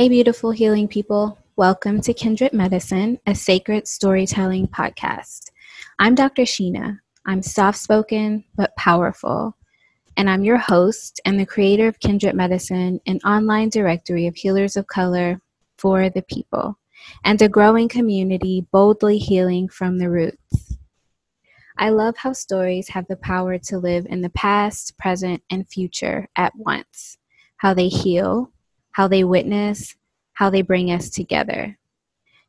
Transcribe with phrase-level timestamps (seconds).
[0.00, 1.38] Hey, beautiful healing people.
[1.56, 5.50] Welcome to Kindred Medicine, a sacred storytelling podcast.
[5.98, 6.44] I'm Dr.
[6.44, 7.00] Sheena.
[7.26, 9.58] I'm soft spoken but powerful.
[10.16, 14.74] And I'm your host and the creator of Kindred Medicine, an online directory of healers
[14.74, 15.42] of color
[15.76, 16.78] for the people,
[17.22, 20.78] and a growing community boldly healing from the roots.
[21.76, 26.26] I love how stories have the power to live in the past, present, and future
[26.36, 27.18] at once,
[27.58, 28.50] how they heal
[28.92, 29.96] how they witness,
[30.40, 31.78] how they bring us together.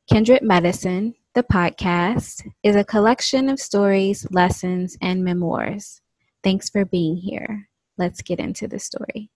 [0.09, 5.99] Kindred Medicine, the podcast, is a collection of stories, lessons, and memoirs.
[6.41, 7.67] Thanks for being here.
[7.97, 9.29] Let's get into the story.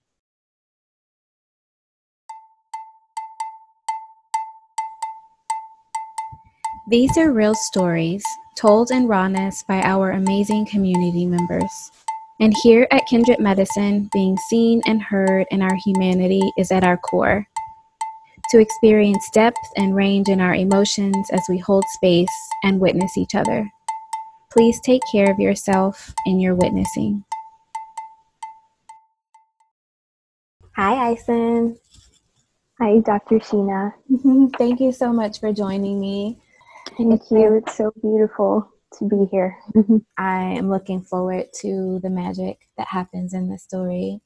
[6.89, 8.23] These are real stories
[8.55, 11.91] told in rawness by our amazing community members.
[12.39, 16.95] And here at Kindred Medicine, being seen and heard in our humanity is at our
[16.95, 17.45] core.
[18.51, 22.29] To experience depth and range in our emotions as we hold space
[22.63, 23.69] and witness each other.
[24.51, 27.25] Please take care of yourself in your witnessing.
[30.75, 31.77] Hi, Aysen.
[32.79, 33.39] Hi, Dr.
[33.39, 33.93] Sheena.
[34.57, 36.37] Thank you so much for joining me.
[36.97, 37.55] Thank it's you.
[37.55, 39.57] It's so beautiful to be here.
[40.17, 44.21] I am looking forward to the magic that happens in the story.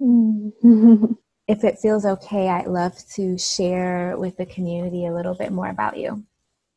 [0.00, 1.16] Mm.
[1.48, 5.68] If it feels okay, I'd love to share with the community a little bit more
[5.68, 6.24] about you.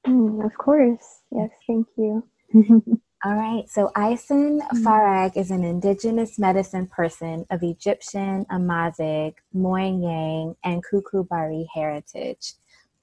[0.06, 1.22] Mm, of course.
[1.32, 2.24] Yes, thank you.
[3.26, 4.82] All right, so Aysen mm.
[4.82, 12.54] Farag is an indigenous medicine person of Egyptian, Amazigh, Moinyang, and Kukubari heritage.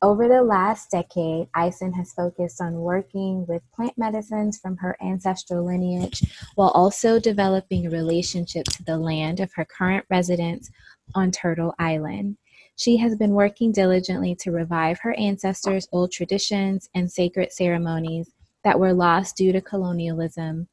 [0.01, 5.67] Over the last decade, Aysen has focused on working with plant medicines from her ancestral
[5.67, 6.23] lineage
[6.55, 10.71] while also developing a relationship to the land of her current residence
[11.17, 12.37] on Turtle Island.
[12.77, 18.31] She has been working diligently to revive her ancestors' old traditions and sacred ceremonies
[18.63, 20.69] that were lost due to colonialism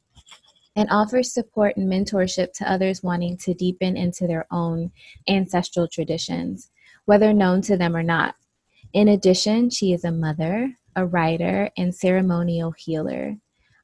[0.75, 4.91] and offers support and mentorship to others wanting to deepen into their own
[5.29, 6.71] ancestral traditions,
[7.05, 8.35] whether known to them or not.
[8.91, 13.37] In addition, she is a mother, a writer, and ceremonial healer.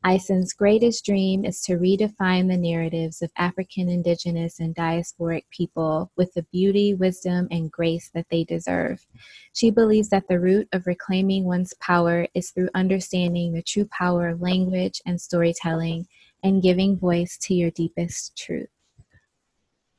[0.05, 6.33] Aysen's greatest dream is to redefine the narratives of African, indigenous, and diasporic people with
[6.33, 9.05] the beauty, wisdom, and grace that they deserve.
[9.53, 14.29] She believes that the root of reclaiming one's power is through understanding the true power
[14.29, 16.07] of language and storytelling
[16.43, 18.69] and giving voice to your deepest truth.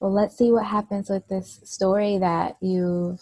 [0.00, 3.20] Well, let's see what happens with this story that you've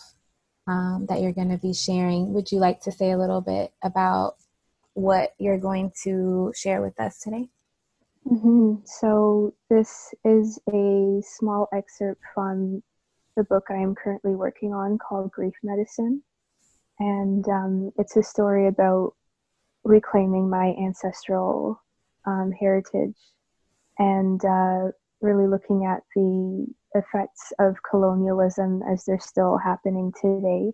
[0.69, 2.35] um, that you're going to be sharing.
[2.35, 4.37] Would you like to say a little bit about
[4.99, 7.49] what you're going to share with us today?
[8.27, 8.85] Mm-hmm.
[8.85, 12.83] So, this is a small excerpt from
[13.37, 16.23] the book I am currently working on called Grief Medicine.
[16.99, 19.15] And um, it's a story about
[19.85, 21.81] reclaiming my ancestral
[22.27, 23.17] um, heritage
[23.99, 26.67] and uh, really looking at the
[26.97, 30.73] effects of colonialism as they're still happening today,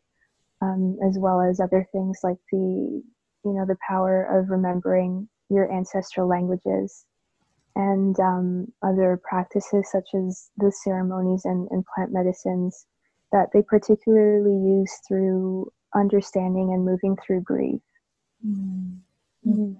[0.62, 3.02] um, as well as other things like the,
[3.44, 7.04] you know, the power of remembering your ancestral languages
[7.76, 12.86] and um, other practices such as the ceremonies and, and plant medicines
[13.32, 17.80] that they particularly use through understanding and moving through grief.
[18.46, 19.50] Mm-hmm.
[19.50, 19.72] Mm-hmm.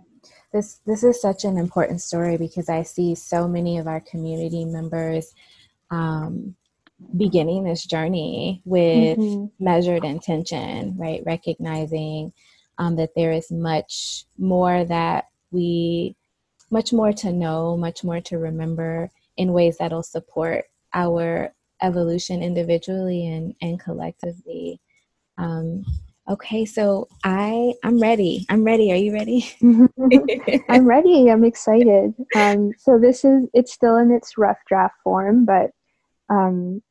[0.52, 4.64] This this is such an important story because I see so many of our community
[4.64, 5.34] members
[5.90, 6.54] um,
[7.16, 9.64] beginning this journey with mm-hmm.
[9.64, 11.22] measured intention, right?
[11.26, 12.32] Recognizing
[12.78, 16.16] um, that there is much more that we,
[16.70, 21.52] much more to know, much more to remember in ways that'll support our
[21.82, 24.80] evolution individually and, and collectively.
[25.38, 25.84] Um,
[26.28, 28.46] okay, so I I'm ready.
[28.48, 28.92] I'm ready.
[28.92, 29.52] Are you ready?
[30.68, 31.30] I'm ready.
[31.30, 32.14] I'm excited.
[32.34, 35.70] Um, so this is it's still in its rough draft form, but
[36.30, 36.82] um,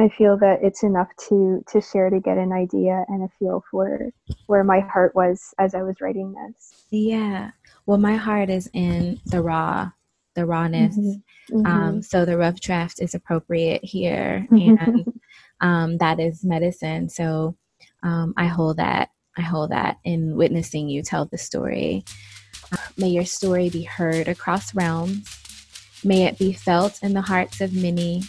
[0.00, 3.62] I feel that it's enough to to share to get an idea and a feel
[3.70, 4.10] for
[4.46, 6.86] where my heart was as I was writing this.
[6.88, 7.50] Yeah.
[7.84, 9.90] Well, my heart is in the raw,
[10.34, 10.96] the rawness.
[10.96, 11.58] Mm-hmm.
[11.58, 11.66] Mm-hmm.
[11.66, 15.12] Um, so the rough draft is appropriate here, and
[15.60, 17.10] um, that is medicine.
[17.10, 17.56] So
[18.02, 19.10] um, I hold that.
[19.36, 22.04] I hold that in witnessing you tell the story.
[22.72, 25.28] Uh, may your story be heard across realms.
[26.02, 28.22] May it be felt in the hearts of many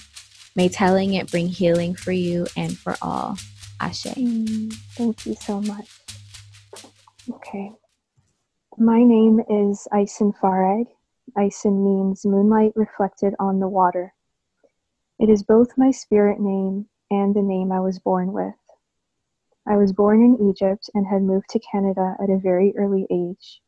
[0.55, 3.37] May telling it bring healing for you and for all.
[3.79, 4.03] Ashe.
[4.03, 5.89] Mm, thank you so much.
[7.29, 7.71] Okay.
[8.77, 10.87] My name is Aysen Farag.
[11.37, 14.13] Aysen means moonlight reflected on the water.
[15.19, 18.55] It is both my spirit name and the name I was born with.
[19.67, 23.60] I was born in Egypt and had moved to Canada at a very early age.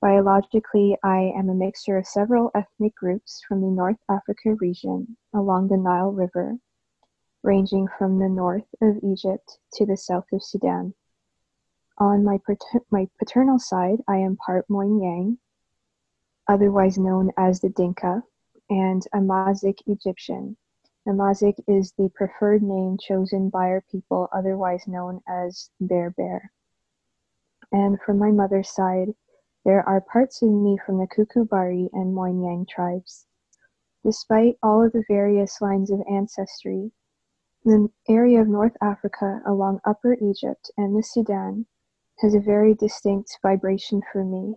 [0.00, 5.68] Biologically, I am a mixture of several ethnic groups from the North Africa region along
[5.68, 6.56] the Nile River,
[7.42, 10.94] ranging from the north of Egypt to the south of Sudan.
[11.98, 15.36] On my, pater- my paternal side, I am part Moinyang,
[16.48, 18.22] otherwise known as the Dinka,
[18.70, 20.56] and Amazigh Egyptian.
[21.06, 26.50] Amazigh is the preferred name chosen by our people, otherwise known as Berber.
[27.70, 29.14] And from my mother's side,
[29.64, 33.26] there are parts of me from the Kukubari and Moinyang tribes.
[34.02, 36.92] Despite all of the various lines of ancestry,
[37.64, 41.66] the area of North Africa along Upper Egypt and the Sudan
[42.20, 44.56] has a very distinct vibration for me.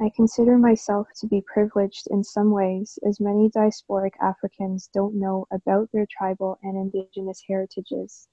[0.00, 5.46] I consider myself to be privileged in some ways, as many diasporic Africans don't know
[5.50, 8.28] about their tribal and indigenous heritages.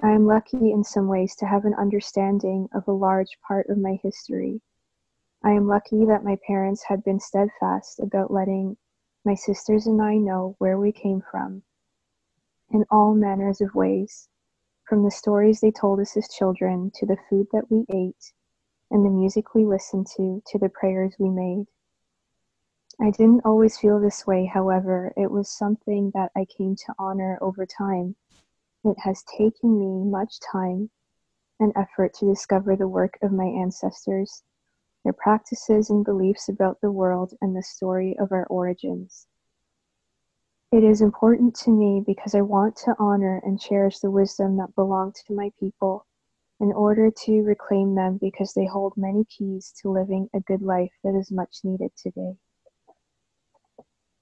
[0.00, 3.78] I am lucky in some ways to have an understanding of a large part of
[3.78, 4.60] my history.
[5.44, 8.78] I am lucky that my parents had been steadfast about letting
[9.26, 11.62] my sisters and I know where we came from
[12.70, 14.30] in all manners of ways
[14.88, 18.32] from the stories they told us as children, to the food that we ate,
[18.90, 21.66] and the music we listened to, to the prayers we made.
[22.98, 27.38] I didn't always feel this way, however, it was something that I came to honor
[27.42, 28.16] over time.
[28.82, 30.88] It has taken me much time
[31.60, 34.42] and effort to discover the work of my ancestors,
[35.04, 39.26] their practices and beliefs about the world, and the story of our origins.
[40.72, 44.74] It is important to me because I want to honor and cherish the wisdom that
[44.74, 46.06] belonged to my people
[46.58, 50.92] in order to reclaim them because they hold many keys to living a good life
[51.04, 52.36] that is much needed today.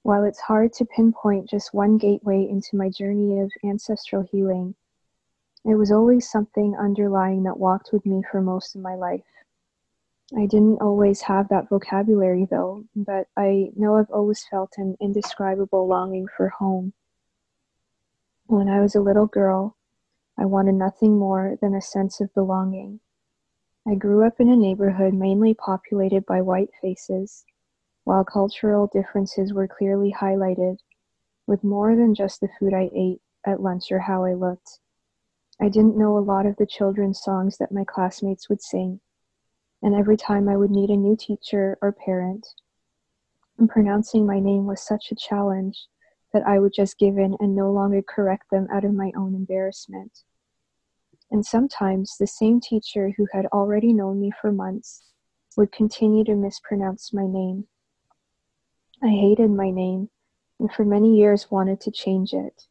[0.02, 4.74] While it's hard to pinpoint just one gateway into my journey of ancestral healing,
[5.64, 9.24] it was always something underlying that walked with me for most of my life.
[10.34, 15.86] I didn't always have that vocabulary though, but I know I've always felt an indescribable
[15.86, 16.94] longing for home.
[18.46, 19.76] When I was a little girl,
[20.38, 23.00] I wanted nothing more than a sense of belonging.
[23.86, 27.44] I grew up in a neighborhood mainly populated by white faces,
[28.04, 30.78] while cultural differences were clearly highlighted,
[31.46, 34.78] with more than just the food I ate at lunch or how I looked.
[35.60, 39.00] I didn't know a lot of the children's songs that my classmates would sing
[39.82, 42.46] and every time I would meet a new teacher or parent,
[43.58, 45.88] and pronouncing my name was such a challenge
[46.32, 49.34] that I would just give in and no longer correct them out of my own
[49.34, 50.22] embarrassment.
[51.30, 55.02] And sometimes the same teacher who had already known me for months
[55.56, 57.66] would continue to mispronounce my name.
[59.02, 60.10] I hated my name
[60.60, 62.66] and for many years wanted to change it.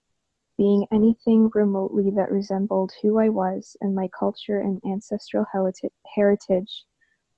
[0.57, 5.45] Being anything remotely that resembled who I was and my culture and ancestral
[6.15, 6.85] heritage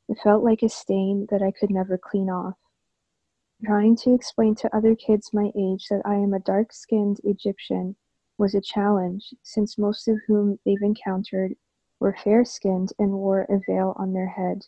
[0.09, 2.57] it felt like a stain that I could never clean off.
[3.63, 7.95] Trying to explain to other kids my age that I am a dark skinned Egyptian
[8.37, 11.55] was a challenge, since most of whom they've encountered
[11.99, 14.65] were fair skinned and wore a veil on their head.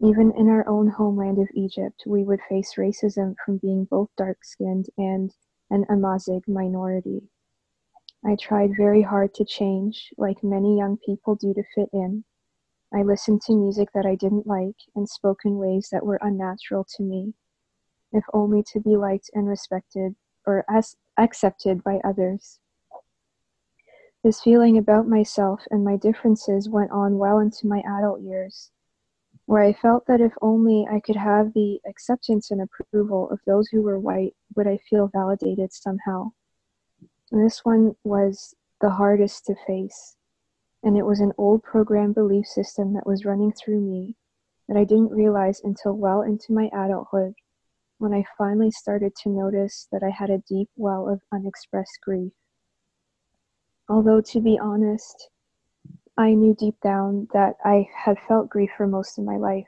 [0.00, 4.44] Even in our own homeland of Egypt, we would face racism from being both dark
[4.44, 5.32] skinned and
[5.70, 7.22] an Amazigh minority.
[8.22, 12.24] I tried very hard to change, like many young people do to fit in,
[12.96, 16.82] I listened to music that I didn't like and spoke in ways that were unnatural
[16.96, 17.34] to me,
[18.10, 22.58] if only to be liked and respected or as accepted by others.
[24.24, 28.70] This feeling about myself and my differences went on well into my adult years,
[29.44, 33.68] where I felt that if only I could have the acceptance and approval of those
[33.68, 36.32] who were white, would I feel validated somehow.
[37.30, 40.15] And this one was the hardest to face
[40.86, 44.14] and it was an old program belief system that was running through me
[44.68, 47.34] that I didn't realize until well into my adulthood
[47.98, 52.32] when I finally started to notice that I had a deep well of unexpressed grief.
[53.88, 55.28] Although, to be honest,
[56.16, 59.66] I knew deep down that I had felt grief for most of my life.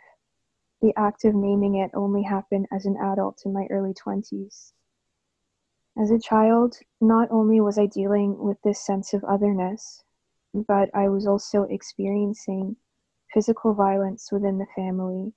[0.81, 4.73] The act of naming it only happened as an adult in my early 20s.
[6.01, 10.05] As a child, not only was I dealing with this sense of otherness,
[10.55, 12.77] but I was also experiencing
[13.33, 15.33] physical violence within the family,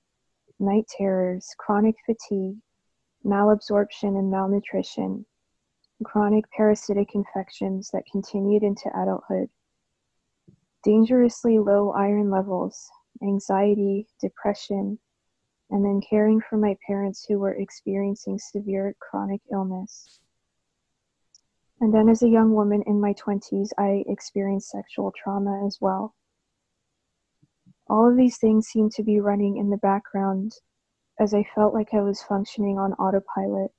[0.58, 2.56] night terrors, chronic fatigue,
[3.24, 5.26] malabsorption and malnutrition,
[6.04, 9.48] chronic parasitic infections that continued into adulthood,
[10.82, 12.90] dangerously low iron levels,
[13.22, 14.98] anxiety, depression,
[15.70, 20.20] and then caring for my parents who were experiencing severe chronic illness.
[21.82, 26.14] And then, as a young woman in my 20s, I experienced sexual trauma as well.
[27.90, 30.52] All of these things seemed to be running in the background
[31.18, 33.72] as I felt like I was functioning on autopilot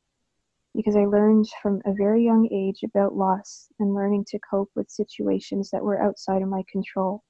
[0.76, 4.92] because I learned from a very young age about loss and learning to cope with
[4.92, 7.24] situations that were outside of my control.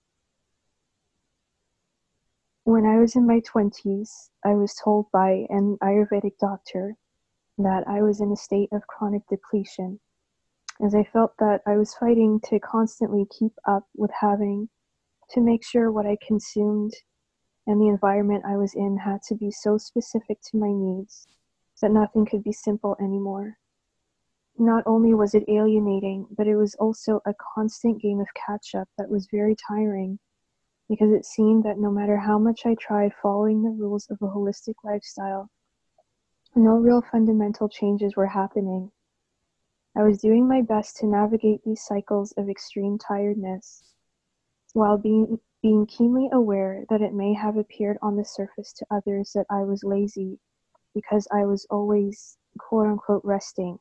[2.63, 4.09] When I was in my 20s,
[4.43, 6.95] I was told by an Ayurvedic doctor
[7.59, 9.99] that I was in a state of chronic depletion,
[10.81, 14.69] as I felt that I was fighting to constantly keep up with having
[15.31, 16.93] to make sure what I consumed
[17.67, 21.27] and the environment I was in had to be so specific to my needs
[21.81, 23.57] that nothing could be simple anymore.
[24.57, 28.87] Not only was it alienating, but it was also a constant game of catch up
[28.97, 30.19] that was very tiring
[30.89, 34.27] because it seemed that no matter how much I tried following the rules of a
[34.27, 35.49] holistic lifestyle,
[36.55, 38.91] no real fundamental changes were happening.
[39.95, 43.83] I was doing my best to navigate these cycles of extreme tiredness
[44.73, 49.33] while being, being keenly aware that it may have appeared on the surface to others
[49.33, 50.39] that I was lazy
[50.95, 53.79] because I was always quote unquote resting,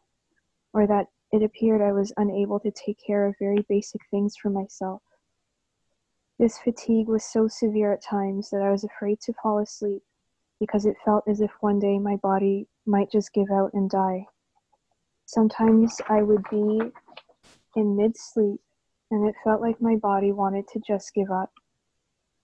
[0.75, 4.51] or that it appeared I was unable to take care of very basic things for
[4.51, 5.03] myself.
[6.39, 10.03] This fatigue was so severe at times that I was afraid to fall asleep
[10.61, 14.27] because it felt as if one day my body might just give out and die.
[15.27, 16.93] Sometimes I would be
[17.77, 18.61] in mid sleep
[19.11, 21.53] and it felt like my body wanted to just give up,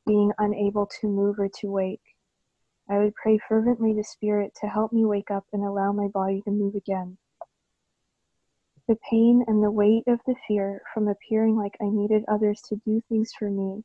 [0.07, 2.03] being unable to move or to wake.
[2.89, 6.41] I would pray fervently to Spirit to help me wake up and allow my body
[6.43, 7.19] to move again.
[8.87, 12.77] The pain and the weight of the fear from appearing like I needed others to
[12.77, 13.85] do things for me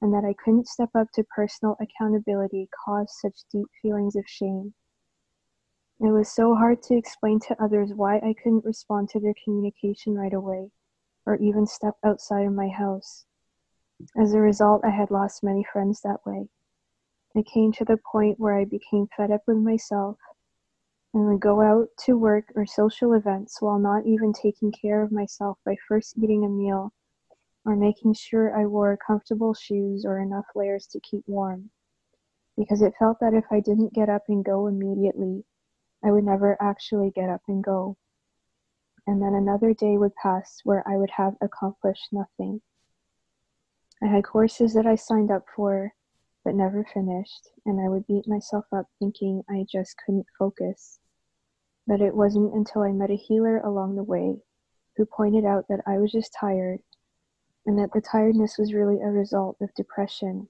[0.00, 4.74] and that I couldn't step up to personal accountability caused such deep feelings of shame.
[6.00, 10.16] It was so hard to explain to others why I couldn't respond to their communication
[10.16, 10.70] right away
[11.24, 13.26] or even step outside of my house.
[14.16, 16.48] As a result, I had lost many friends that way.
[17.34, 20.18] It came to the point where I became fed up with myself
[21.14, 25.12] and would go out to work or social events while not even taking care of
[25.12, 26.92] myself by first eating a meal
[27.64, 31.70] or making sure I wore comfortable shoes or enough layers to keep warm.
[32.56, 35.44] Because it felt that if I didn't get up and go immediately,
[36.04, 37.96] I would never actually get up and go.
[39.06, 42.60] And then another day would pass where I would have accomplished nothing.
[44.02, 45.94] I had courses that I signed up for
[46.44, 51.00] but never finished, and I would beat myself up thinking I just couldn't focus.
[51.86, 54.42] But it wasn't until I met a healer along the way
[54.96, 56.80] who pointed out that I was just tired
[57.66, 60.48] and that the tiredness was really a result of depression.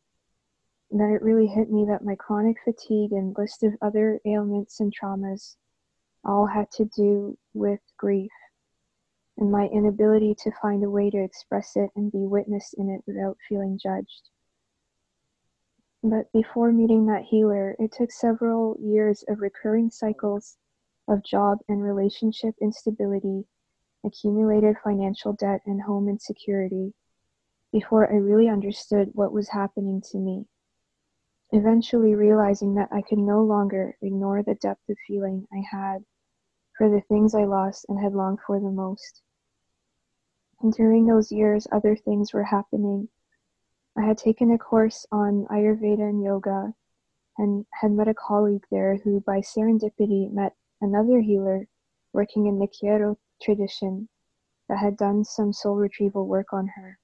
[0.95, 4.79] And that it really hit me that my chronic fatigue and list of other ailments
[4.79, 5.57] and traumas
[6.25, 8.31] all had to do with grief
[9.37, 13.03] and my inability to find a way to express it and be witnessed in it
[13.09, 14.31] without feeling judged.
[16.05, 20.59] But before meeting that healer, it took several years of recurring cycles
[21.09, 23.47] of job and relationship instability,
[24.07, 26.95] accumulated financial debt, and home insecurity
[27.73, 30.47] before I really understood what was happening to me.
[31.51, 36.05] Eventually, realizing that I could no longer ignore the depth of feeling I had
[36.77, 39.23] for the things I lost and had longed for the most.
[40.61, 43.09] And during those years, other things were happening.
[43.97, 46.75] I had taken a course on Ayurveda and yoga
[47.39, 51.69] and had met a colleague there who, by serendipity, met another healer
[52.13, 54.09] working in the Q'ero tradition
[54.69, 56.99] that had done some soul retrieval work on her.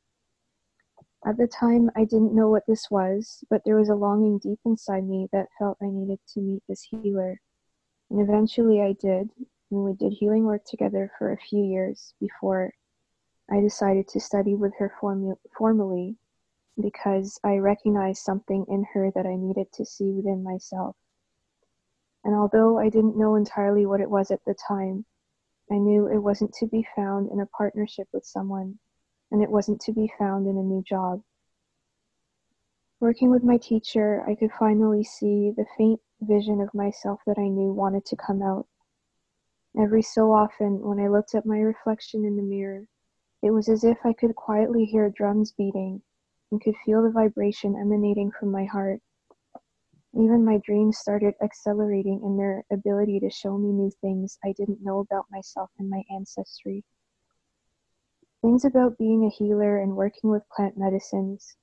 [1.25, 4.61] At the time, I didn't know what this was, but there was a longing deep
[4.65, 7.41] inside me that felt I needed to meet this healer.
[8.11, 9.31] And eventually I did,
[9.71, 12.73] and we did healing work together for a few years before
[13.50, 16.17] I decided to study with her formu- formally
[16.81, 20.97] because I recognized something in her that I needed to see within myself.
[22.25, 25.05] And although I didn't know entirely what it was at the time,
[25.71, 28.79] I knew it wasn't to be found in a partnership with someone,
[29.31, 31.23] and it wasn't to be found in a new job.
[33.01, 37.49] Working with my teacher, I could finally see the faint vision of myself that I
[37.49, 38.67] knew wanted to come out.
[39.79, 42.89] Every so often, when I looked at my reflection in the mirror,
[43.43, 46.03] it was as if I could quietly hear drums beating
[46.51, 49.01] and could feel the vibration emanating from my heart.
[50.13, 54.83] Even my dreams started accelerating in their ability to show me new things I didn't
[54.83, 56.85] know about myself and my ancestry.
[58.43, 61.57] Things about being a healer and working with plant medicines,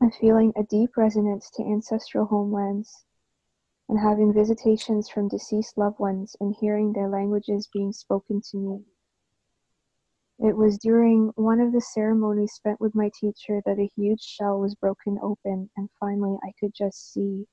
[0.00, 3.06] and feeling a deep resonance to ancestral homelands,
[3.88, 8.84] and having visitations from deceased loved ones and hearing their languages being spoken to me.
[10.38, 14.60] It was during one of the ceremonies spent with my teacher that a huge shell
[14.60, 17.46] was broken open, and finally I could just see.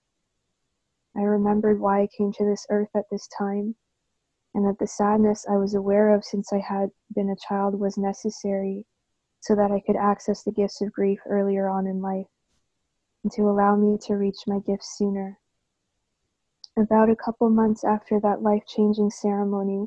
[1.16, 3.76] I remembered why I came to this earth at this time,
[4.58, 7.96] and that the sadness I was aware of since I had been a child was
[7.96, 8.88] necessary
[9.40, 12.26] so that I could access the gifts of grief earlier on in life,
[13.22, 15.38] and to allow me to reach my gifts sooner.
[16.76, 19.86] About a couple months after that life changing ceremony,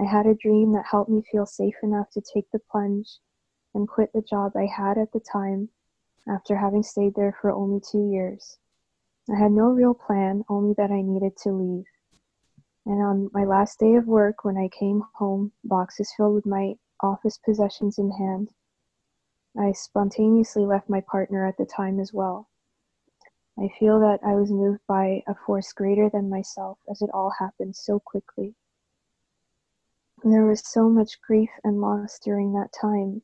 [0.00, 3.18] I had a dream that helped me feel safe enough to take the plunge
[3.74, 5.70] and quit the job I had at the time
[6.28, 8.58] after having stayed there for only two years.
[9.28, 11.86] I had no real plan, only that I needed to leave.
[12.86, 16.78] And on my last day of work, when I came home, boxes filled with my
[17.00, 18.50] office possessions in hand,
[19.58, 22.48] I spontaneously left my partner at the time as well.
[23.58, 27.30] I feel that I was moved by a force greater than myself as it all
[27.30, 28.54] happened so quickly.
[30.22, 33.22] There was so much grief and loss during that time.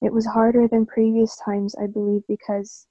[0.00, 2.86] It was harder than previous times, I believe, because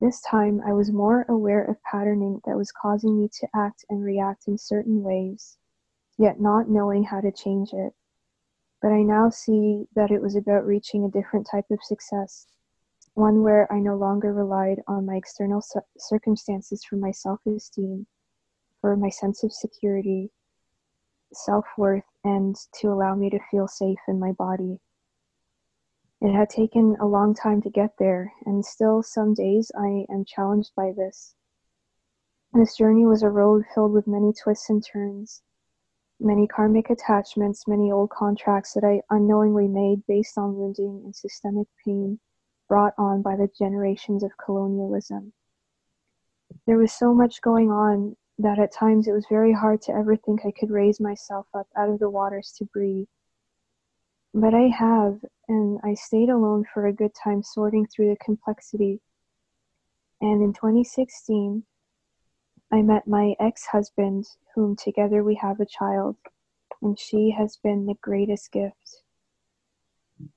[0.00, 4.02] this time I was more aware of patterning that was causing me to act and
[4.02, 5.58] react in certain ways,
[6.16, 7.94] yet not knowing how to change it.
[8.80, 12.46] But I now see that it was about reaching a different type of success,
[13.14, 15.64] one where I no longer relied on my external
[15.96, 18.06] circumstances for my self esteem,
[18.80, 20.30] for my sense of security,
[21.32, 24.78] self worth, and to allow me to feel safe in my body.
[26.20, 30.24] It had taken a long time to get there, and still some days I am
[30.24, 31.36] challenged by this.
[32.52, 35.42] This journey was a road filled with many twists and turns,
[36.18, 41.68] many karmic attachments, many old contracts that I unknowingly made based on wounding and systemic
[41.84, 42.18] pain
[42.66, 45.32] brought on by the generations of colonialism.
[46.66, 50.16] There was so much going on that at times it was very hard to ever
[50.16, 53.08] think I could raise myself up out of the waters to breathe.
[54.40, 59.00] But I have, and I stayed alone for a good time sorting through the complexity.
[60.20, 61.64] And in 2016,
[62.70, 66.18] I met my ex husband, whom together we have a child,
[66.80, 69.02] and she has been the greatest gift.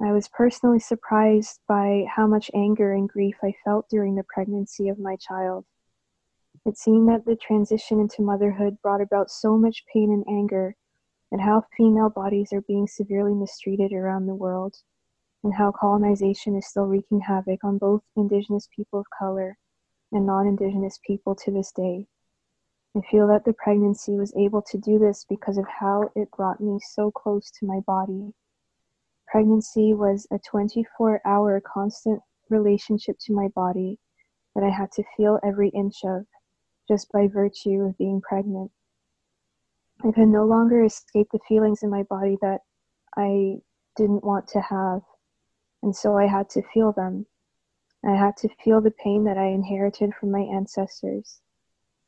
[0.02, 4.90] I was personally surprised by how much anger and grief I felt during the pregnancy
[4.90, 5.66] of my child.
[6.66, 10.76] It seemed that the transition into motherhood brought about so much pain and anger,
[11.32, 14.76] and how female bodies are being severely mistreated around the world,
[15.44, 19.58] and how colonization is still wreaking havoc on both Indigenous people of color
[20.12, 22.08] and non Indigenous people to this day.
[22.96, 26.60] I feel that the pregnancy was able to do this because of how it brought
[26.60, 28.34] me so close to my body.
[29.28, 33.98] Pregnancy was a 24 hour constant relationship to my body
[34.54, 36.26] that I had to feel every inch of
[36.86, 38.72] just by virtue of being pregnant.
[40.04, 42.62] I could no longer escape the feelings in my body that
[43.16, 43.62] I
[43.96, 45.04] didn't want to have,
[45.84, 47.28] and so I had to feel them.
[48.04, 51.42] I had to feel the pain that I inherited from my ancestors.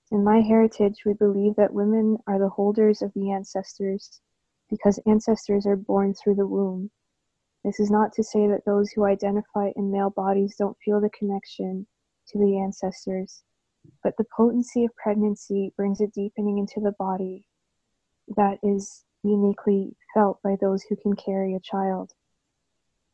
[0.10, 4.22] In my heritage, we believe that women are the holders of the ancestors
[4.72, 6.90] because ancestors are born through the womb.
[7.64, 11.12] This is not to say that those who identify in male bodies don't feel the
[11.12, 11.86] connection
[12.30, 13.44] to the ancestors,
[14.02, 17.46] but the potency of pregnancy brings a deepening into the body
[18.36, 22.14] that is uniquely felt by those who can carry a child.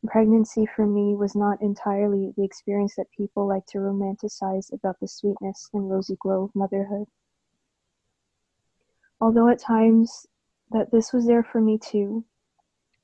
[0.06, 5.08] Pregnancy for me was not entirely the experience that people like to romanticize about the
[5.08, 7.08] sweetness and rosy glow of motherhood.
[9.20, 10.26] Although at times
[10.72, 12.24] that this was there for me too,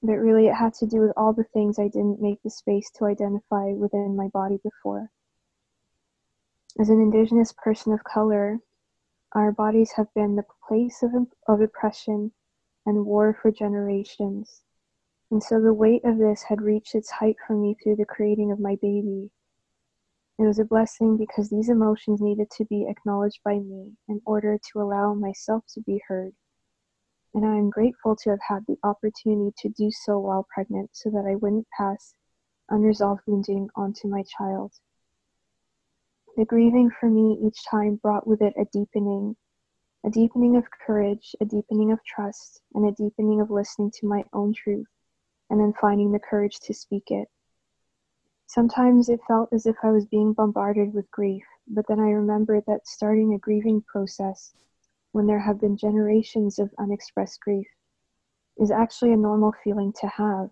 [0.01, 2.89] but really it had to do with all the things I didn't make the space
[2.91, 5.11] to identify within my body before.
[6.79, 8.59] As an Indigenous person of color,
[9.35, 11.11] our bodies have been the place of,
[11.47, 12.31] of oppression
[12.85, 14.63] and war for generations.
[15.29, 18.51] And so the weight of this had reached its height for me through the creating
[18.51, 19.29] of my baby.
[20.39, 24.57] It was a blessing because these emotions needed to be acknowledged by me in order
[24.71, 26.33] to allow myself to be heard.
[27.33, 31.09] And I am grateful to have had the opportunity to do so while pregnant so
[31.09, 32.13] that I wouldn't pass
[32.69, 34.71] unresolved wounding onto my child.
[36.37, 39.37] The grieving for me each time brought with it a deepening,
[40.03, 44.25] a deepening of courage, a deepening of trust, and a deepening of listening to my
[44.33, 44.89] own truth,
[45.49, 47.29] and then finding the courage to speak it.
[48.47, 52.65] Sometimes it felt as if I was being bombarded with grief, but then I remembered
[52.67, 54.53] that starting a grieving process
[55.13, 57.69] when there have been generations of unexpressed grief
[58.57, 60.49] is actually a normal feeling to have.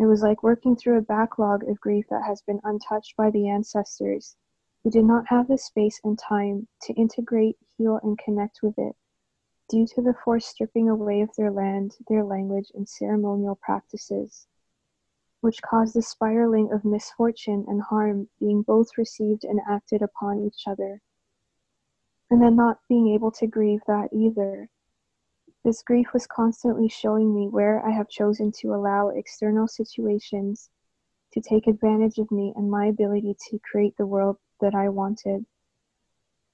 [0.00, 3.48] It was like working through a backlog of grief that has been untouched by the
[3.48, 4.34] ancestors
[4.82, 8.96] who did not have the space and time to integrate, heal, and connect with it
[9.68, 14.46] due to the forced stripping away of their land, their language, and ceremonial practices.
[15.40, 20.66] which caused the spiraling of misfortune and harm being both received and acted upon each
[20.66, 21.00] other.
[22.30, 24.68] And then not being able to grieve that either.
[25.64, 30.70] This grief was constantly showing me where I have chosen to allow external situations
[31.32, 35.46] to take advantage of me and my ability to create the world that I wanted.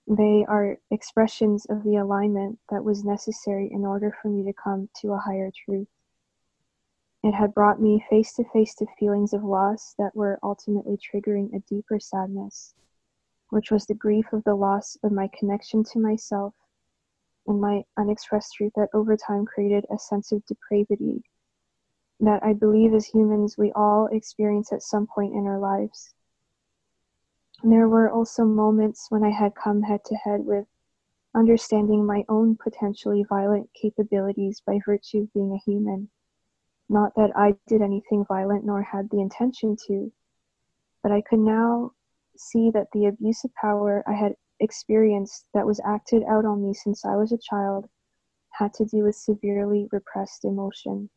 [0.07, 4.89] They are expressions of the alignment that was necessary in order for me to come
[5.01, 5.89] to a higher truth.
[7.23, 11.55] It had brought me face to face to feelings of loss that were ultimately triggering
[11.55, 12.75] a deeper sadness,
[13.51, 16.55] which was the grief of the loss of my connection to myself
[17.47, 21.23] and my unexpressed truth that over time created a sense of depravity
[22.21, 26.15] that I believe as humans we all experience at some point in our lives.
[27.63, 30.67] There were also moments when I had come head to head with
[31.35, 36.11] understanding my own potentially violent capabilities by virtue of being a human.
[36.89, 40.13] Not that I did anything violent nor had the intention to,
[41.03, 41.93] but I could now
[42.37, 46.75] see that the abuse of power I had experienced that was acted out on me
[46.75, 47.89] since I was a child
[48.51, 51.11] had to do with severely repressed emotion.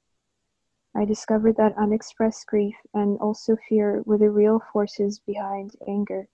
[1.00, 6.28] I discovered that unexpressed grief and also fear were the real forces behind anger.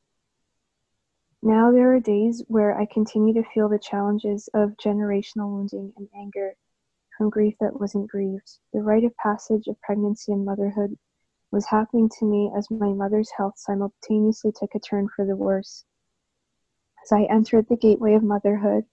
[1.43, 6.09] Now there are days where I continue to feel the challenges of generational wounding and
[6.15, 6.55] anger
[7.15, 8.57] from grief that wasn't grieved.
[8.73, 10.97] The rite of passage of pregnancy and motherhood
[11.51, 15.85] was happening to me as my mother's health simultaneously took a turn for the worse.
[17.03, 18.87] As I entered the gateway of motherhood,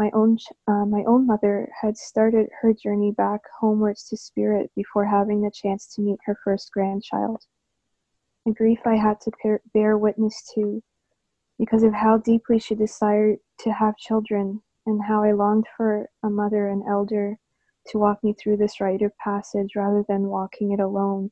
[0.00, 5.04] my own, uh, my own mother had started her journey back homewards to spirit before
[5.04, 7.44] having the chance to meet her first grandchild.
[8.48, 10.82] A grief I had to bear witness to
[11.58, 16.30] because of how deeply she desired to have children and how I longed for a
[16.30, 17.38] mother and elder
[17.88, 21.30] to walk me through this rite of passage rather than walking it alone.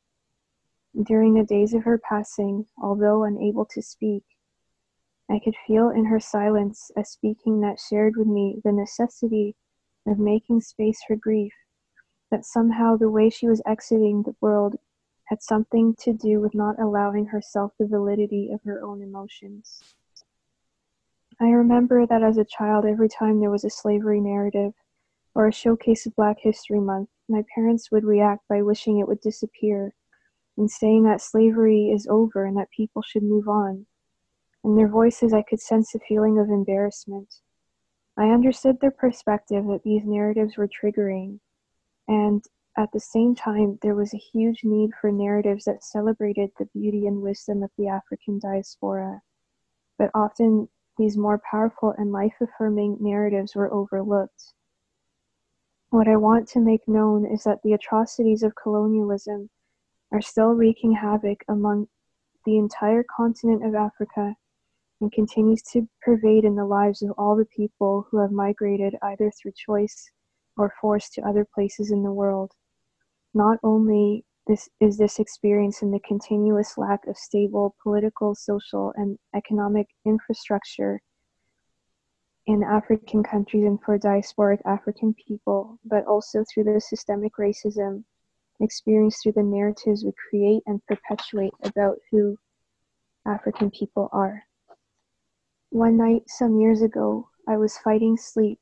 [1.04, 4.24] During the days of her passing, although unable to speak,
[5.30, 9.54] I could feel in her silence a speaking that shared with me the necessity
[10.06, 11.52] of making space for grief,
[12.30, 14.76] that somehow the way she was exiting the world
[15.24, 19.82] had something to do with not allowing herself the validity of her own emotions.
[21.38, 24.72] I remember that as a child, every time there was a slavery narrative
[25.34, 29.20] or a showcase of Black History Month, my parents would react by wishing it would
[29.20, 29.94] disappear
[30.56, 33.86] and saying that slavery is over and that people should move on.
[34.68, 37.40] In their voices, I could sense a feeling of embarrassment.
[38.18, 41.40] I understood their perspective that these narratives were triggering,
[42.06, 42.44] and
[42.76, 47.06] at the same time, there was a huge need for narratives that celebrated the beauty
[47.06, 49.22] and wisdom of the African diaspora.
[49.96, 54.52] But often, these more powerful and life affirming narratives were overlooked.
[55.88, 59.48] What I want to make known is that the atrocities of colonialism
[60.12, 61.88] are still wreaking havoc among
[62.44, 64.36] the entire continent of Africa
[65.00, 69.30] and continues to pervade in the lives of all the people who have migrated either
[69.30, 70.10] through choice
[70.56, 72.52] or force to other places in the world.
[73.34, 79.18] Not only this is this experience in the continuous lack of stable political, social, and
[79.34, 81.00] economic infrastructure
[82.46, 88.04] in African countries and for diasporic African people, but also through the systemic racism
[88.60, 92.36] experienced through the narratives we create and perpetuate about who
[93.26, 94.42] African people are.
[95.70, 98.58] One night some years ago, I was fighting sleep,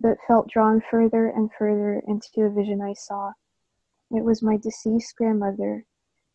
[0.00, 3.32] but felt drawn further and further into a vision I saw.
[4.10, 5.84] It was my deceased grandmother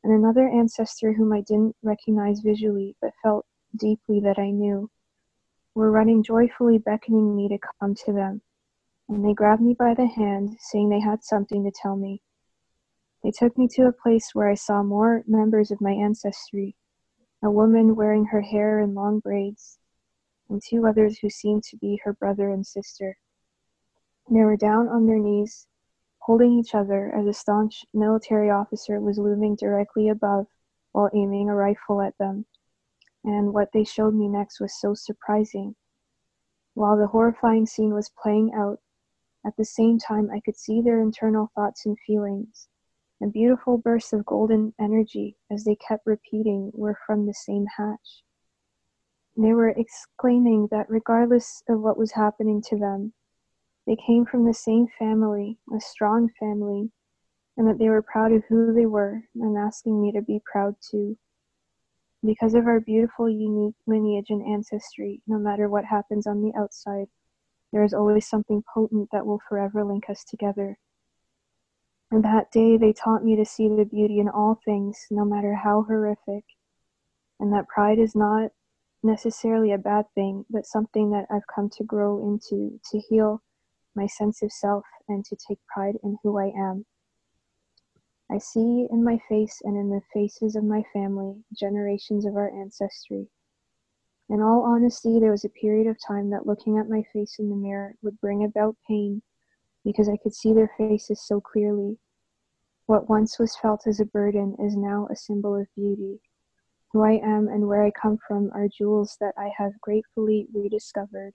[0.04, 4.91] and another ancestor whom I didn't recognize visually but felt deeply that I knew
[5.74, 8.41] were running joyfully, beckoning me to come to them.
[9.10, 12.22] And they grabbed me by the hand, saying they had something to tell me.
[13.24, 16.76] They took me to a place where I saw more members of my ancestry
[17.43, 19.80] a woman wearing her hair in long braids,
[20.49, 23.17] and two others who seemed to be her brother and sister.
[24.30, 25.67] They were down on their knees,
[26.19, 30.47] holding each other as a staunch military officer was looming directly above
[30.91, 32.45] while aiming a rifle at them.
[33.23, 35.75] And what they showed me next was so surprising.
[36.75, 38.80] While the horrifying scene was playing out,
[39.45, 42.67] at the same time I could see their internal thoughts and feelings
[43.23, 48.23] a beautiful bursts of golden energy as they kept repeating were from the same hatch.
[49.38, 53.13] They were exclaiming that regardless of what was happening to them,
[53.86, 56.91] they came from the same family, a strong family,
[57.57, 60.75] and that they were proud of who they were and asking me to be proud
[60.81, 61.17] too.
[62.23, 67.07] Because of our beautiful, unique lineage and ancestry, no matter what happens on the outside,
[67.71, 70.77] there is always something potent that will forever link us together
[72.12, 75.56] And that day they taught me to see the beauty in all things, no matter
[75.56, 76.43] how horrific,
[77.39, 78.52] and that pride is not
[79.02, 83.41] necessarily a bad thing, but something that I've come to grow into to heal
[83.95, 86.86] my sense of self and to take pride in who I am.
[88.30, 92.50] I see in my face and in the faces of my family generations of our
[92.50, 93.30] ancestry.
[94.30, 97.50] In all honesty, there was a period of time that looking at my face in
[97.50, 99.21] the mirror would bring about pain
[99.84, 101.98] because I could see their faces so clearly.
[102.86, 106.20] What once was felt as a burden is now a symbol of beauty.
[106.91, 111.34] Who I am and where I come from are jewels that I have gratefully rediscovered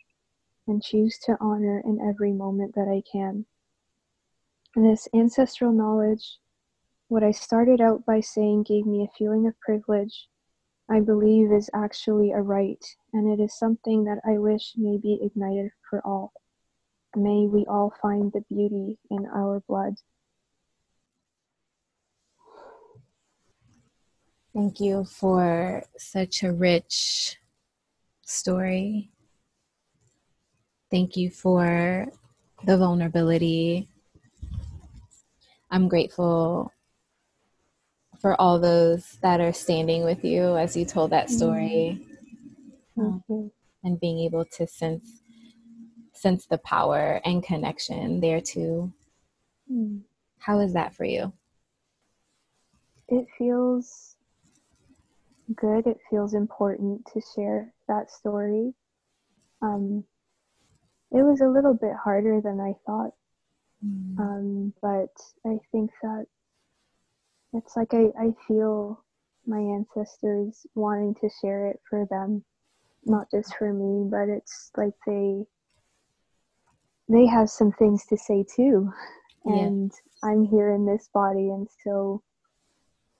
[0.67, 3.47] and choose to honor in every moment that I can.
[4.75, 6.39] And this ancestral knowledge,
[7.09, 10.29] what I started out by saying gave me a feeling of privilege,
[10.89, 15.19] I believe is actually a right, and it is something that I wish may be
[15.23, 16.33] ignited for all.
[17.17, 19.95] May we all find the beauty in our blood.
[24.55, 27.39] Thank you for such a rich
[28.27, 29.11] story.
[30.91, 32.07] Thank you for
[32.65, 33.89] the vulnerability.
[35.71, 36.71] I'm grateful
[38.21, 42.07] for all those that are standing with you as you told that story
[42.99, 43.51] um,
[43.83, 45.23] and being able to sense
[46.27, 48.93] sense the power and connection there too.
[49.73, 50.01] Mm.
[50.39, 51.33] How is that for you?
[53.09, 54.17] It feels
[55.55, 55.87] good.
[55.87, 58.75] It feels important to share that story.
[59.63, 60.03] Um,
[61.13, 63.13] it was a little bit harder than I thought,
[63.85, 64.19] mm.
[64.19, 65.15] um, but
[65.49, 66.27] I think that
[67.53, 69.05] it's like I, I feel
[69.47, 72.45] my ancestors wanting to share it for them,
[73.05, 75.47] not just for me, but it's like they
[77.09, 78.93] they have some things to say too.
[79.45, 79.93] And
[80.23, 80.31] yeah.
[80.31, 82.23] I'm here in this body, and so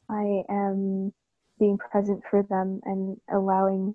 [0.09, 1.13] I am
[1.59, 3.95] being present for them and allowing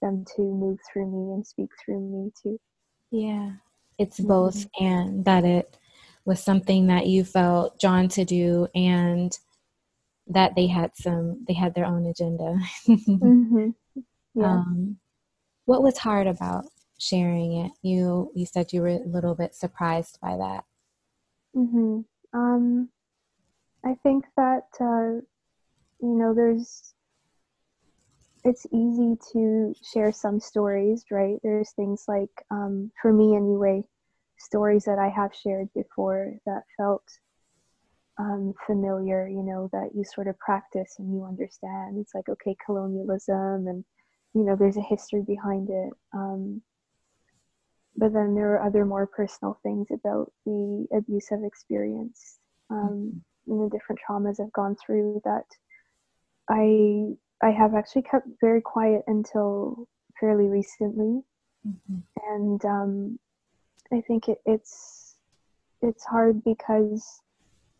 [0.00, 2.60] them to move through me and speak through me too.
[3.10, 3.52] Yeah,
[3.98, 4.28] it's mm-hmm.
[4.28, 5.76] both, and that it
[6.24, 9.36] was something that you felt drawn to do, and
[10.28, 12.56] that they had some, they had their own agenda.
[12.88, 13.70] mm-hmm.
[14.34, 14.46] Yeah.
[14.46, 14.98] Um,
[15.66, 16.66] what was hard about
[17.04, 17.72] sharing it.
[17.82, 20.64] You you said you were a little bit surprised by that.
[21.56, 22.00] Mm-hmm.
[22.32, 22.88] Um
[23.84, 25.20] I think that uh
[26.00, 26.94] you know there's
[28.44, 31.38] it's easy to share some stories, right?
[31.42, 33.84] There's things like um for me anyway,
[34.38, 37.04] stories that I have shared before that felt
[38.18, 41.98] um, familiar, you know, that you sort of practice and you understand.
[41.98, 43.84] It's like, okay, colonialism, and,
[44.34, 45.92] you know, there's a history behind it.
[46.12, 46.62] Um,
[47.96, 52.38] but then there are other more personal things about the abuse I've experienced
[52.70, 55.44] um, and the different traumas I've gone through that
[56.48, 59.86] I I have actually kept very quiet until
[60.18, 61.22] fairly recently,
[61.66, 61.98] mm-hmm.
[62.28, 63.18] and um,
[63.92, 65.16] I think it, it's
[65.82, 67.20] it's hard because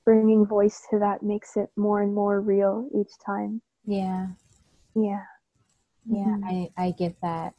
[0.04, 3.62] bringing voice to that makes it more and more real each time.
[3.86, 4.28] Yeah,
[4.94, 5.22] yeah,
[6.06, 6.24] yeah.
[6.24, 6.44] Mm-hmm.
[6.44, 7.54] I I get that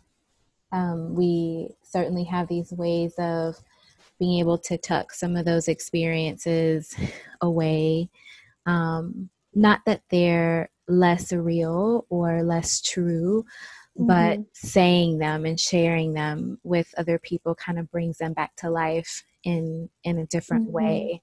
[0.76, 3.56] um, we certainly have these ways of
[4.20, 6.94] being able to tuck some of those experiences
[7.42, 8.10] away.
[8.66, 13.46] Um, not that they're less real or less true,
[13.98, 14.08] mm-hmm.
[14.08, 18.70] but saying them and sharing them with other people kind of brings them back to
[18.70, 20.76] life in in a different mm-hmm.
[20.76, 21.22] way.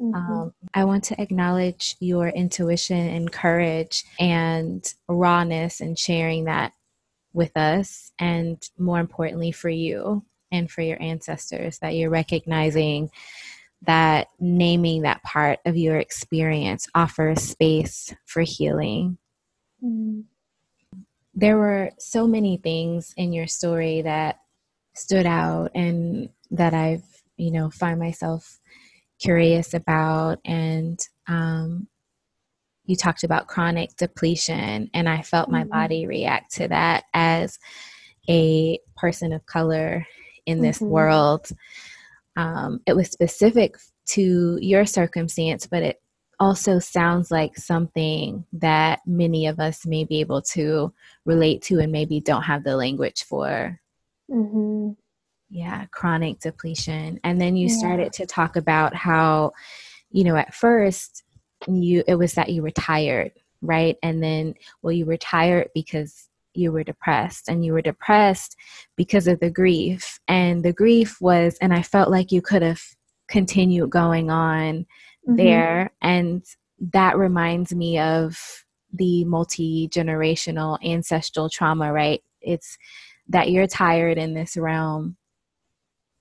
[0.00, 0.14] Mm-hmm.
[0.14, 6.72] Um, I want to acknowledge your intuition and courage and rawness and sharing that
[7.32, 13.10] with us and more importantly for you and for your ancestors that you're recognizing
[13.82, 19.18] that naming that part of your experience offers space for healing
[19.82, 20.22] mm.
[21.34, 24.38] there were so many things in your story that
[24.94, 27.02] stood out and that i've
[27.36, 28.60] you know find myself
[29.18, 31.86] curious about and um,
[32.84, 35.70] you talked about chronic depletion, and I felt my mm-hmm.
[35.70, 37.58] body react to that as
[38.28, 40.06] a person of color
[40.46, 40.90] in this mm-hmm.
[40.90, 41.48] world.
[42.36, 43.76] Um, it was specific
[44.10, 46.02] to your circumstance, but it
[46.40, 50.92] also sounds like something that many of us may be able to
[51.24, 53.80] relate to and maybe don't have the language for.
[54.30, 54.92] Mm-hmm.
[55.50, 57.20] Yeah, chronic depletion.
[57.22, 57.76] And then you yeah.
[57.76, 59.52] started to talk about how,
[60.10, 61.22] you know, at first
[61.68, 66.28] you it was that you were tired right and then well you were tired because
[66.54, 68.56] you were depressed and you were depressed
[68.96, 72.82] because of the grief and the grief was and i felt like you could have
[73.32, 74.86] continued going on
[75.26, 75.36] mm-hmm.
[75.36, 75.90] there.
[76.00, 76.44] And
[76.92, 78.38] that reminds me of
[78.92, 82.22] the multi generational ancestral trauma, right?
[82.40, 82.76] It's
[83.28, 85.16] that you're tired in this realm,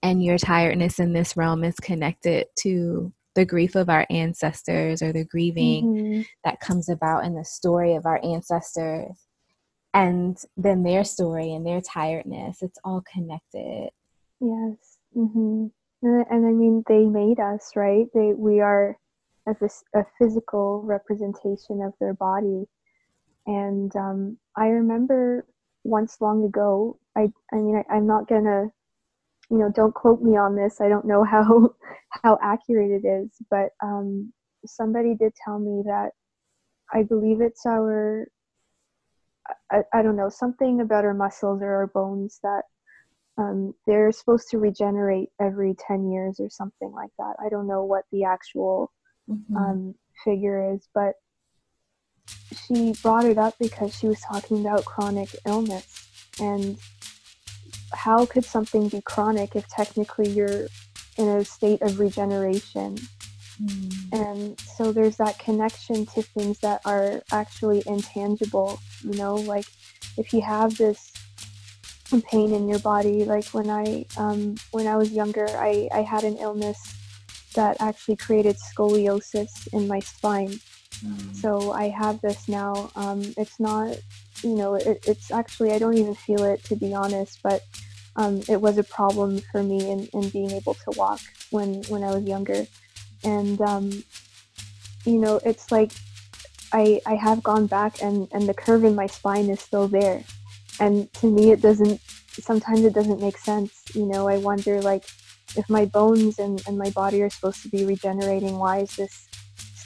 [0.01, 5.13] and your tiredness in this realm is connected to the grief of our ancestors or
[5.13, 6.21] the grieving mm-hmm.
[6.43, 9.27] that comes about in the story of our ancestors
[9.93, 13.89] and then their story and their tiredness it's all connected
[14.39, 15.67] yes mm-hmm.
[16.03, 18.97] and, and, i mean they made us right they we are
[19.47, 19.53] a,
[19.95, 22.65] a physical representation of their body
[23.47, 25.45] and um, i remember
[25.83, 28.71] once long ago i i mean I, i'm not gonna
[29.51, 31.69] you know don't quote me on this i don't know how
[32.23, 34.31] how accurate it is but um,
[34.65, 36.11] somebody did tell me that
[36.93, 38.27] i believe it's our
[39.69, 42.61] I, I don't know something about our muscles or our bones that
[43.37, 47.83] um, they're supposed to regenerate every 10 years or something like that i don't know
[47.83, 48.91] what the actual
[49.29, 49.55] mm-hmm.
[49.57, 51.13] um, figure is but
[52.67, 56.07] she brought it up because she was talking about chronic illness
[56.39, 56.77] and
[57.93, 60.67] how could something be chronic if technically you're
[61.17, 62.95] in a state of regeneration
[63.61, 63.93] mm.
[64.13, 69.65] and so there's that connection to things that are actually intangible you know like
[70.17, 71.11] if you have this
[72.27, 76.23] pain in your body like when i um, when i was younger I, I had
[76.23, 76.77] an illness
[77.55, 80.59] that actually created scoliosis in my spine
[80.91, 81.35] mm.
[81.35, 83.97] so i have this now um, it's not
[84.43, 87.63] you know it, it's actually i don't even feel it to be honest but
[88.17, 92.03] um, it was a problem for me in, in being able to walk when when
[92.03, 92.65] i was younger
[93.23, 94.03] and um,
[95.05, 95.91] you know it's like
[96.73, 100.23] I, I have gone back and, and the curve in my spine is still there.
[100.79, 101.99] And to me, it doesn't,
[102.31, 103.83] sometimes it doesn't make sense.
[103.93, 105.03] You know, I wonder like
[105.55, 109.27] if my bones and, and my body are supposed to be regenerating, why is this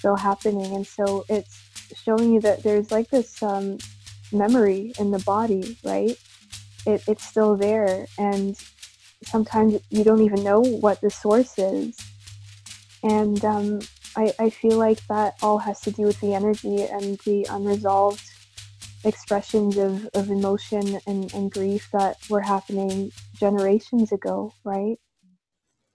[0.06, 0.76] still happening?
[0.76, 1.60] And so it's
[1.96, 3.80] showing you that there's like this um,
[4.32, 6.16] memory in the body, right?
[6.86, 8.06] It, it's still there.
[8.20, 8.56] And
[9.24, 11.98] sometimes you don't even know what the source is.
[13.02, 13.80] And um,
[14.16, 18.30] I, I feel like that all has to do with the energy and the unresolved
[19.06, 25.00] expressions of, of emotion and, and grief that were happening generations ago, right?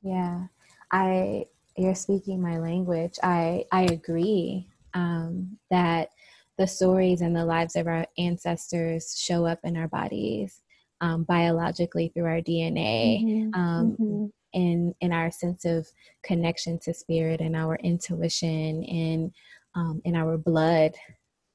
[0.02, 0.46] Yeah.
[0.90, 1.46] I
[1.80, 3.14] you're speaking my language.
[3.22, 6.10] I I agree um, that
[6.58, 10.60] the stories and the lives of our ancestors show up in our bodies
[11.00, 13.24] um, biologically through our DNA.
[13.24, 13.54] Mm-hmm.
[13.54, 15.88] Um, mm-hmm in in our sense of
[16.22, 19.32] connection to spirit and our intuition and
[19.74, 20.92] um, in our blood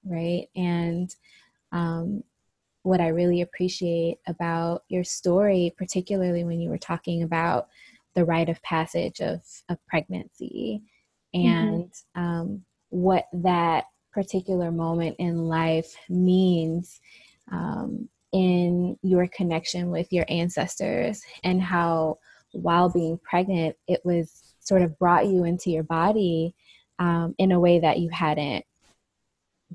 [0.05, 1.13] right and
[1.71, 2.23] um,
[2.83, 7.67] what i really appreciate about your story particularly when you were talking about
[8.15, 10.81] the rite of passage of, of pregnancy
[11.35, 11.47] mm-hmm.
[11.47, 12.21] and mm-hmm.
[12.21, 17.01] um, what that particular moment in life means
[17.51, 22.17] um, in your connection with your ancestors and how
[22.55, 26.55] while being pregnant, it was sort of brought you into your body
[26.99, 28.65] um, in a way that you hadn't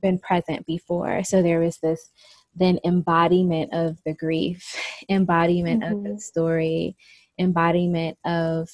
[0.00, 1.22] been present before.
[1.24, 2.10] So there was this
[2.54, 4.76] then embodiment of the grief,
[5.08, 5.94] embodiment mm-hmm.
[5.94, 6.18] of the mm-hmm.
[6.18, 6.96] story,
[7.38, 8.70] embodiment of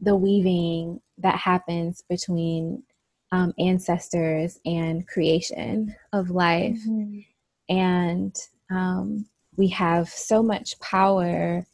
[0.00, 2.82] the weaving that happens between
[3.32, 6.78] um, ancestors and creation of life.
[6.88, 7.20] Mm-hmm.
[7.68, 8.36] And
[8.70, 11.66] um, we have so much power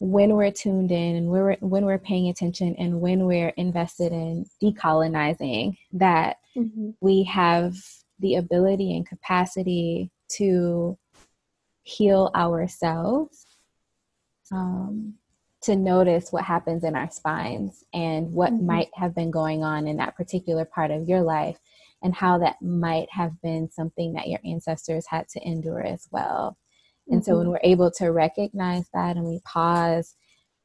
[0.00, 4.46] when we're tuned in and we're, when we're paying attention and when we're invested in
[4.62, 6.90] decolonizing that mm-hmm.
[7.00, 7.74] we have
[8.20, 10.96] the ability and capacity to
[11.82, 13.46] heal ourselves
[14.52, 15.14] um,
[15.62, 18.66] to notice what happens in our spines and what mm-hmm.
[18.66, 21.58] might have been going on in that particular part of your life
[22.02, 26.56] and how that might have been something that your ancestors had to endure as well
[27.10, 27.52] and so when mm-hmm.
[27.52, 30.14] we're able to recognize that and we pause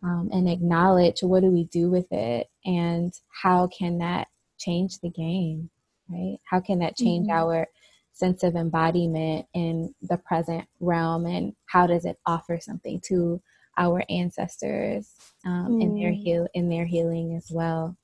[0.03, 4.27] um, and acknowledge what do we do with it and how can that
[4.59, 5.69] change the game,
[6.09, 6.37] right?
[6.49, 7.37] How can that change mm-hmm.
[7.37, 7.67] our
[8.11, 13.41] sense of embodiment in the present realm and how does it offer something to
[13.77, 15.11] our ancestors
[15.45, 15.81] um, mm.
[15.81, 16.23] in their mm.
[16.23, 17.97] heal in their healing as well.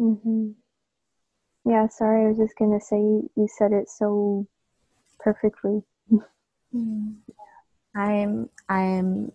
[0.00, 0.50] Mm-hmm.
[1.64, 4.46] Yeah, sorry, I was just gonna say you said it so
[5.18, 5.82] perfectly.
[6.74, 7.16] Mm.
[7.94, 9.32] I'm I'm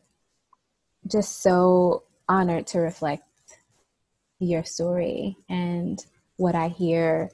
[1.07, 3.23] just so honored to reflect
[4.39, 6.03] your story and
[6.37, 7.31] what I hear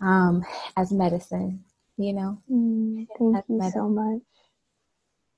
[0.00, 0.44] um,
[0.76, 1.64] as medicine,
[1.96, 2.42] you know.
[2.50, 3.80] Mm, thank as you medicine.
[3.80, 4.22] so much.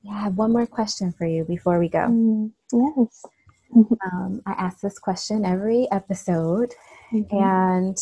[0.02, 2.06] Yeah, I have one more question for you before we go.
[2.06, 3.24] Mm, yes.
[4.12, 6.74] um, I ask this question every episode,
[7.12, 7.36] Mm-hmm.
[7.36, 7.96] And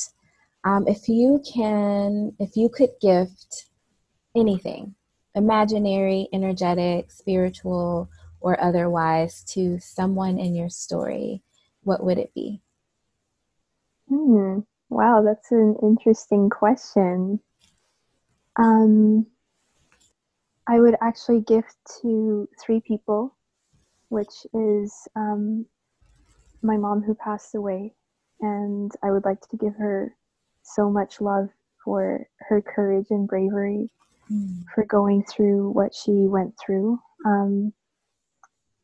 [0.65, 3.67] um, if you can, if you could gift
[4.35, 4.95] anything,
[5.35, 11.43] imaginary, energetic, spiritual, or otherwise, to someone in your story,
[11.83, 12.61] what would it be?
[14.09, 14.61] Hmm.
[14.89, 17.41] Wow, that's an interesting question.
[18.57, 19.27] Um,
[20.69, 23.37] I would actually gift to three people,
[24.09, 25.67] which is um,
[26.63, 27.95] my mom who passed away,
[28.41, 30.15] and I would like to give her
[30.63, 31.49] so much love
[31.85, 33.91] for her courage and bravery
[34.31, 34.65] mm.
[34.75, 36.99] for going through what she went through.
[37.25, 37.73] Um,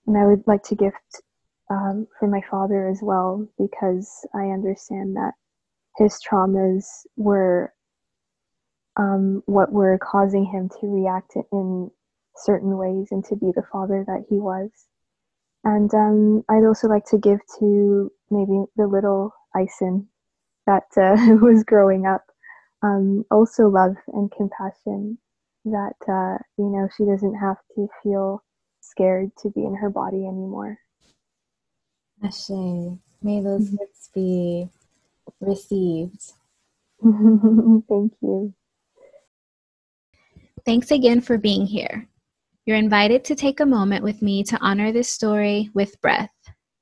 [0.06, 1.22] and I would like to gift
[1.70, 5.32] um, for my father as well because I understand that
[5.96, 6.84] his traumas
[7.16, 7.72] were
[8.96, 11.90] um, what were causing him to react in
[12.36, 14.70] certain ways and to be the father that he was.
[15.64, 20.06] And um, I'd also like to give to maybe the little Aysen
[20.66, 22.24] that uh, was growing up
[22.82, 25.18] um, also love and compassion
[25.64, 28.42] that, uh, you know, she doesn't have to feel
[28.80, 30.78] scared to be in her body anymore.
[32.24, 32.50] Ashe,
[33.22, 33.76] may those mm-hmm.
[33.76, 34.68] gifts be
[35.40, 36.32] received.
[37.02, 38.54] Thank you.
[40.64, 42.08] Thanks again for being here.
[42.66, 46.30] You're invited to take a moment with me to honor this story with breath,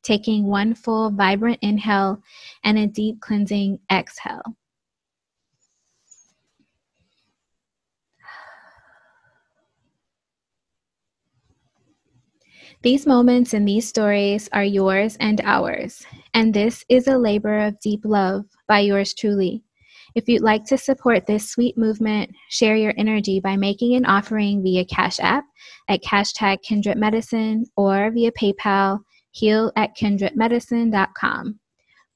[0.03, 2.23] taking one full, vibrant inhale
[2.63, 4.43] and a deep cleansing exhale.
[12.83, 17.81] These moments and these stories are yours and ours, and this is a labor of
[17.81, 19.63] deep love by yours truly.
[20.15, 24.63] If you'd like to support this sweet movement, share your energy by making an offering
[24.63, 25.45] via Cash App
[25.89, 29.01] at hashtag Kindred Medicine or via PayPal,
[29.31, 31.61] heal at kindredmedicine.com.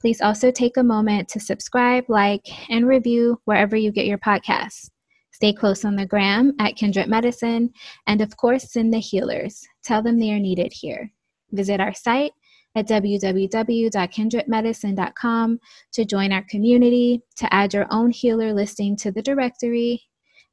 [0.00, 4.90] Please also take a moment to subscribe, like, and review wherever you get your podcasts.
[5.30, 7.70] Stay close on the gram at Kindred Medicine,
[8.06, 9.66] and of course, send the healers.
[9.82, 11.10] Tell them they are needed here.
[11.52, 12.32] Visit our site
[12.74, 15.60] at www.kindredmedicine.com
[15.92, 20.02] to join our community, to add your own healer listing to the directory,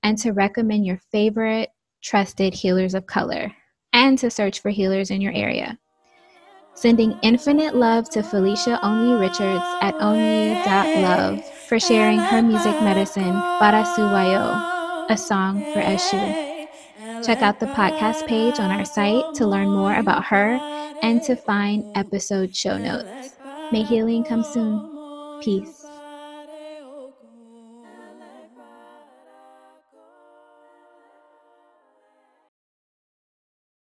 [0.04, 1.70] and to recommend your favorite
[2.04, 3.52] trusted healers of color,
[3.94, 5.78] and to search for healers in your area.
[6.74, 13.84] Sending infinite love to Felicia Onyi Richards at onyi.love for sharing her music medicine, Para
[13.84, 16.68] Suwayo, a song for Eshu.
[17.26, 20.60] Check out the podcast page on our site to learn more about her
[21.02, 23.36] and to find episode show notes.
[23.72, 24.90] May healing come soon.
[25.40, 25.81] Peace.